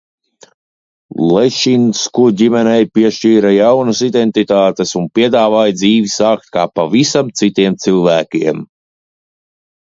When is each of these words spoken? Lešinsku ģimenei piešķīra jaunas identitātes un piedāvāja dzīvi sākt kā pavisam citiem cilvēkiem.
Lešinsku 1.33 2.23
ģimenei 2.41 2.87
piešķīra 2.95 3.51
jaunas 3.57 4.01
identitātes 4.09 4.95
un 5.03 5.07
piedāvāja 5.19 5.77
dzīvi 5.79 6.11
sākt 6.17 6.51
kā 6.59 6.67
pavisam 6.81 7.33
citiem 7.43 7.81
cilvēkiem. 7.87 8.69